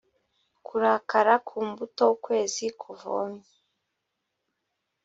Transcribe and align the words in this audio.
kurakara 0.65 1.33
ku 1.47 1.57
mbuto 1.67 2.03
ukwezi 2.15 2.65
kuvomye 2.81 3.49